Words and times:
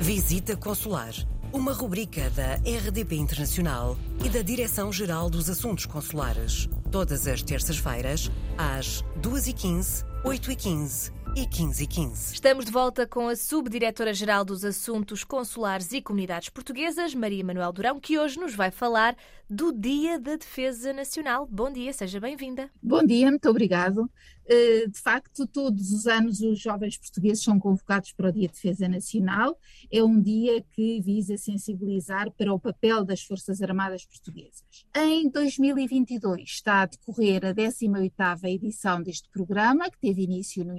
Visita 0.00 0.54
Consular, 0.54 1.14
uma 1.52 1.72
rubrica 1.72 2.28
da 2.30 2.56
RDP 2.56 3.16
Internacional 3.16 3.96
e 4.24 4.28
da 4.28 4.42
Direção-Geral 4.42 5.30
dos 5.30 5.48
Assuntos 5.48 5.86
Consulares. 5.86 6.68
Todas 6.92 7.26
as 7.26 7.42
terças-feiras, 7.42 8.30
às 8.58 9.02
2h15, 9.20 10.04
8h15 10.22 11.12
e 11.34 11.46
15 11.46 11.82
e 11.82 11.86
15. 11.86 12.34
Estamos 12.34 12.64
de 12.66 12.72
volta 12.72 13.06
com 13.06 13.28
a 13.28 13.36
Subdiretora-Geral 13.36 14.44
dos 14.44 14.64
Assuntos 14.64 15.24
Consulares 15.24 15.90
e 15.92 16.00
Comunidades 16.00 16.50
Portuguesas, 16.50 17.14
Maria 17.14 17.44
Manuel 17.44 17.72
Durão, 17.72 17.98
que 17.98 18.18
hoje 18.18 18.38
nos 18.38 18.54
vai 18.54 18.70
falar 18.70 19.16
do 19.48 19.72
Dia 19.72 20.18
da 20.18 20.36
Defesa 20.36 20.92
Nacional. 20.92 21.46
Bom 21.50 21.72
dia, 21.72 21.92
seja 21.92 22.20
bem-vinda. 22.20 22.70
Bom 22.82 23.02
dia, 23.02 23.30
muito 23.30 23.48
obrigado. 23.48 24.10
Eh, 24.48 24.86
de 24.86 25.00
facto, 25.00 25.46
todos 25.46 25.92
os 25.92 26.06
anos 26.06 26.40
os 26.40 26.58
jovens 26.58 26.96
portugueses 26.96 27.42
são 27.42 27.58
convocados 27.58 28.12
para 28.12 28.28
o 28.28 28.32
Dia 28.32 28.46
de 28.46 28.54
Defesa 28.54 28.88
Nacional. 28.88 29.58
É 29.90 30.02
um 30.02 30.20
dia 30.20 30.62
que 30.72 31.00
visa 31.00 31.36
sensibilizar 31.36 32.30
para 32.30 32.52
o 32.52 32.58
papel 32.58 33.04
das 33.04 33.22
Forças 33.22 33.60
Armadas 33.60 34.04
Portuguesas. 34.04 34.86
Em 34.94 35.28
2022 35.28 36.42
está 36.42 36.82
a 36.82 36.86
decorrer 36.86 37.44
a 37.44 37.52
18ª 37.52 38.48
edição 38.48 39.02
deste 39.02 39.28
programa, 39.30 39.90
que 39.90 39.98
teve 39.98 40.22
início 40.22 40.64
no 40.64 40.76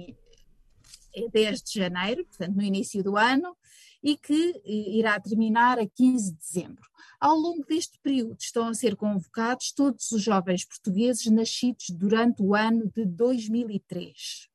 10 1.32 1.62
de 1.62 1.74
janeiro, 1.74 2.24
portanto 2.24 2.54
no 2.54 2.62
início 2.62 3.02
do 3.02 3.16
ano, 3.16 3.56
e 4.02 4.16
que 4.16 4.60
irá 4.64 5.18
terminar 5.20 5.78
a 5.78 5.86
15 5.86 6.32
de 6.32 6.38
dezembro. 6.38 6.88
Ao 7.20 7.36
longo 7.36 7.64
deste 7.66 7.98
período 8.00 8.36
estão 8.38 8.68
a 8.68 8.74
ser 8.74 8.94
convocados 8.94 9.72
todos 9.72 10.10
os 10.12 10.22
jovens 10.22 10.64
portugueses 10.64 11.26
nascidos 11.26 11.86
durante 11.90 12.42
o 12.42 12.54
ano 12.54 12.90
de 12.94 13.04
2003. 13.04 14.48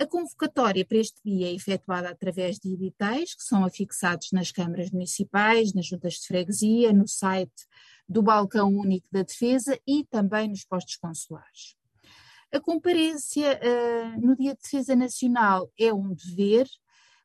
A 0.00 0.06
convocatória 0.06 0.82
para 0.82 0.96
este 0.96 1.20
dia 1.22 1.48
é 1.48 1.54
efetuada 1.54 2.08
através 2.08 2.58
de 2.58 2.72
editais 2.72 3.34
que 3.34 3.42
são 3.42 3.66
afixados 3.66 4.32
nas 4.32 4.50
câmaras 4.50 4.90
municipais, 4.90 5.74
nas 5.74 5.84
juntas 5.84 6.14
de 6.14 6.26
freguesia, 6.26 6.90
no 6.90 7.06
site 7.06 7.66
do 8.08 8.22
Balcão 8.22 8.74
Único 8.74 9.06
da 9.12 9.22
Defesa 9.22 9.78
e 9.86 10.04
também 10.04 10.48
nos 10.48 10.64
postos 10.64 10.96
consulares. 10.96 11.76
A 12.50 12.58
comparência 12.58 13.60
uh, 13.62 14.26
no 14.26 14.34
Dia 14.34 14.54
de 14.54 14.62
Defesa 14.62 14.96
Nacional 14.96 15.70
é 15.78 15.92
um 15.92 16.14
dever 16.14 16.66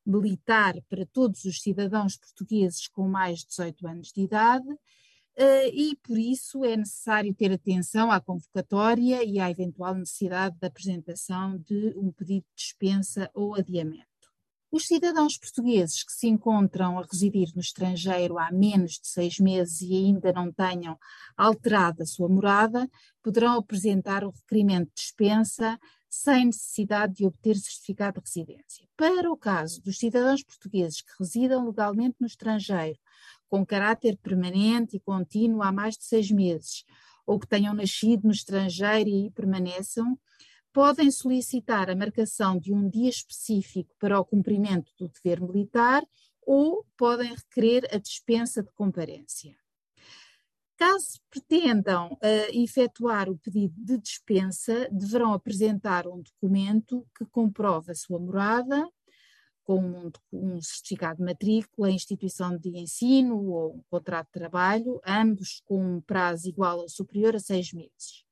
militar 0.06 0.75
para 0.89 1.06
todos 1.06 1.45
os 1.45 1.61
cidadãos 1.61 2.17
portugueses 2.17 2.88
com 2.88 3.08
mais 3.08 3.39
de 3.39 3.48
18 3.48 3.88
anos 3.88 4.12
de 4.12 4.22
idade, 4.22 4.67
uh, 4.67 5.70
e 5.73 5.97
por 6.03 6.17
isso 6.17 6.64
é 6.64 6.78
necessário 6.78 7.34
ter 7.34 7.52
atenção 7.52 8.12
à 8.12 8.20
convocatória 8.20 9.23
e 9.23 9.39
à 9.39 9.50
eventual 9.50 9.95
necessidade 9.95 10.58
da 10.59 10.67
apresentação 10.67 11.58
de 11.58 11.94
um 11.97 12.12
pedido 12.12 12.45
de 12.50 12.64
dispensa 12.64 13.30
ou 13.34 13.56
adiamento. 13.56 14.16
Os 14.72 14.88
cidadãos 14.88 15.38
portugueses 15.38 16.03
que 16.03 16.12
se 16.12 16.28
encontram 16.28 17.00
a 17.00 17.03
residir 17.03 17.47
no 17.56 17.62
estrangeiro 17.62 18.38
há 18.38 18.52
menos 18.52 19.00
de 19.00 19.08
seis 19.08 19.40
meses 19.40 19.80
e 19.80 19.95
ainda 19.95 20.34
não 20.34 20.52
tenham 20.52 21.00
alterado 21.38 22.03
a 22.03 22.06
sua 22.06 22.28
morada 22.28 22.90
poderão 23.23 23.58
apresentar 23.58 24.25
o 24.25 24.31
requerimento 24.31 24.90
de 24.90 24.95
dispensa 24.95 25.80
sem 26.16 26.45
necessidade 26.45 27.16
de 27.16 27.25
obter 27.25 27.55
certificado 27.55 28.21
de 28.21 28.27
residência. 28.27 28.88
Para 28.95 29.30
o 29.31 29.38
caso 29.38 29.81
dos 29.81 29.97
cidadãos 29.97 30.41
portugueses 30.44 31.02
que 31.02 31.11
residam 31.19 31.66
legalmente 31.66 32.16
no 32.19 32.27
estrangeiro, 32.27 32.97
com 33.49 33.66
caráter 33.66 34.17
permanente 34.17 34.95
e 34.95 34.99
contínuo 34.99 35.61
há 35.61 35.72
mais 35.72 35.97
de 35.97 36.05
seis 36.05 36.31
meses, 36.31 36.85
ou 37.25 37.39
que 37.39 37.47
tenham 37.47 37.73
nascido 37.73 38.23
no 38.23 38.31
estrangeiro 38.31 39.09
e 39.09 39.30
permaneçam, 39.31 40.17
podem 40.72 41.11
solicitar 41.11 41.89
a 41.89 41.95
marcação 41.95 42.57
de 42.57 42.73
um 42.73 42.89
dia 42.89 43.09
específico 43.09 43.94
para 44.00 44.19
o 44.19 44.25
cumprimento 44.25 44.91
do 44.97 45.09
dever 45.09 45.41
militar 45.41 46.03
ou 46.41 46.85
podem 46.97 47.33
requerer 47.33 47.88
a 47.91 47.97
dispensa 47.97 48.63
de 48.63 48.72
comparência. 48.72 49.55
Caso 50.78 51.22
pretendam 51.30 52.12
uh, 52.14 52.18
efetuar 52.52 53.30
o 53.30 53.38
pedido 53.38 53.73
de 53.78 53.97
dispensa, 53.97 54.90
deverão 54.91 55.31
apresentar 55.31 56.06
um 56.06 56.22
documento 56.22 57.08
que 57.18 57.25
comprova 57.25 57.94
a 57.94 57.96
sua 57.96 58.19
morada, 58.19 58.85
com 59.64 59.80
um, 59.80 60.12
um 60.34 60.62
certificado 60.62 61.19
de 61.19 61.24
matrícula, 61.24 61.90
instituição 61.90 62.58
de 62.58 62.78
ensino 62.78 63.41
ou 63.41 63.78
um 63.78 63.84
contrato 63.90 64.28
de 64.28 64.34
trabalho, 64.34 65.02
ambos 65.06 65.62
com 65.66 65.96
um 65.96 66.02
prazo 66.02 66.50
igual 66.50 66.80
ou 66.80 66.90
superior 66.90 67.35
a 67.35 67.40
seis 67.40 67.72
meses. 67.72 68.25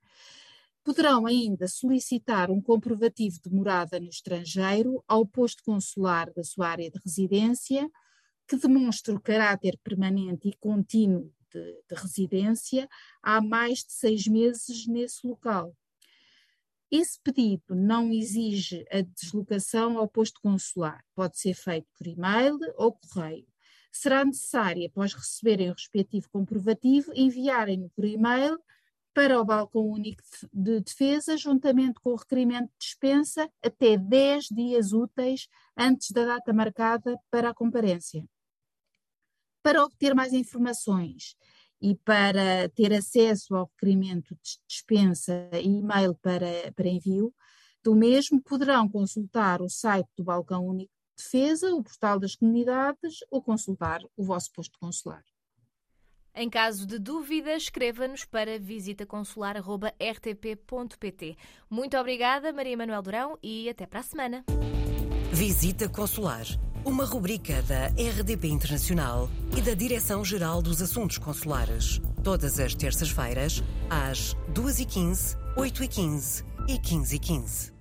Poderão 0.84 1.26
ainda 1.26 1.66
solicitar 1.70 2.52
um 2.52 2.62
comprovativo 2.62 3.40
de 3.42 3.50
morada 3.50 4.02
no 4.02 4.10
estrangeiro 4.10 5.02
ao 5.08 5.26
posto 5.26 5.64
consular 5.64 6.30
da 6.34 6.44
sua 6.44 6.68
área 6.68 6.92
de 6.92 7.00
residência, 7.04 7.90
que 8.46 8.58
demonstre 8.58 9.14
o 9.16 9.22
caráter 9.22 9.80
permanente 9.82 10.50
e 10.50 10.58
contínuo 10.58 11.32
de, 11.54 11.84
de 11.88 11.96
residência 11.96 12.90
há 13.22 13.42
mais 13.42 13.80
de 13.80 13.94
seis 13.94 14.28
meses 14.28 14.88
nesse 14.88 15.26
local. 15.28 15.76
Esse 16.92 17.20
pedido 17.22 17.76
não 17.76 18.12
exige 18.12 18.86
a 18.92 19.02
deslocação 19.02 19.98
ao 19.98 20.08
posto 20.08 20.40
consular, 20.42 21.04
pode 21.16 21.40
ser 21.40 21.56
feito 21.56 21.88
por 21.98 22.06
e-mail 22.06 22.58
ou 22.76 22.94
correio. 22.94 23.48
Será 23.92 24.24
necessário, 24.26 24.86
após 24.86 25.14
receberem 25.14 25.70
o 25.70 25.74
respectivo 25.74 26.30
comprovativo, 26.32 27.12
enviarem-no 27.16 27.90
por 27.92 28.06
e-mail 28.06 28.60
para 29.14 29.40
o 29.40 29.46
Balcão 29.46 29.88
Único 29.88 30.24
de 30.52 30.82
Defesa, 30.82 31.38
juntamente 31.38 32.00
com 32.00 32.12
o 32.12 32.16
requerimento 32.16 32.70
de 32.72 32.78
dispensa, 32.80 33.50
até 33.64 33.96
10 33.96 34.46
dias 34.52 34.94
úteis 34.94 35.48
antes 35.78 36.12
da 36.12 36.26
data 36.26 36.52
marcada 36.52 37.16
para 37.30 37.50
a 37.50 37.54
comparência. 37.54 38.24
Para 39.64 39.84
obter 39.84 40.14
mais 40.14 40.34
informações 40.34 41.36
e 41.82 41.96
para 41.96 42.70
ter 42.76 42.94
acesso 42.94 43.56
ao 43.56 43.66
requerimento 43.66 44.36
de 44.36 44.60
dispensa 44.68 45.50
e 45.54 45.66
e-mail 45.66 46.14
para, 46.16 46.72
para 46.76 46.88
envio 46.88 47.34
do 47.84 47.96
mesmo, 47.96 48.42
poderão 48.42 48.88
consultar 48.88 49.62
o 49.62 49.70
site 49.70 50.10
do 50.18 50.24
Balcão 50.24 50.66
Único 50.66 50.92
de 51.18 51.24
Defesa, 51.24 51.74
o 51.74 51.84
portal 51.84 52.20
das 52.20 52.36
comunidades 52.36 53.18
ou 53.32 53.42
consultar 53.42 54.02
o 54.16 54.24
vosso 54.24 54.52
posto 54.52 54.78
consular. 54.80 55.24
Em 56.36 56.50
caso 56.50 56.88
de 56.88 56.98
dúvida, 56.98 57.56
escreva-nos 57.56 58.26
para 58.26 58.58
visitaconsular.rtp.pt. 58.58 61.38
Muito 61.70 61.96
obrigada, 61.96 62.52
Maria 62.52 62.76
Manuel 62.76 63.04
Durão, 63.04 63.38
e 63.42 63.70
até 63.70 63.86
para 63.86 64.00
a 64.00 64.04
semana. 64.04 64.44
Visita 65.32 65.88
Consular, 65.88 66.46
uma 66.86 67.06
rubrica 67.06 67.62
da 67.64 67.88
RDP 67.88 68.48
Internacional 68.48 69.30
e 69.56 69.62
da 69.62 69.74
Direção-Geral 69.74 70.62
dos 70.62 70.82
Assuntos 70.82 71.18
Consulares. 71.18 72.02
Todas 72.24 72.60
as 72.60 72.76
terças-feiras, 72.76 73.64
às 73.90 74.36
2h15, 74.54 75.38
8h15 75.58 76.44
e 76.68 76.78
15h15. 76.78 77.73